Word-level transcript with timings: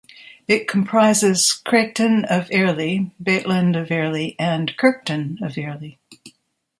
It 0.47 0.67
comprises 0.67 1.61
Craigton 1.63 2.25
of 2.25 2.47
Airlie, 2.49 3.11
Baitland 3.21 3.79
of 3.79 3.91
Airlie 3.91 4.35
and 4.39 4.75
Kirkton 4.75 5.37
of 5.43 5.59
Airlie. 5.59 5.99